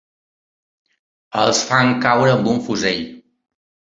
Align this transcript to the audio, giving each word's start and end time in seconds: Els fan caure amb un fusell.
Els 1.41 1.59
fan 1.67 1.93
caure 2.07 2.33
amb 2.37 2.51
un 2.53 2.63
fusell. 2.69 3.07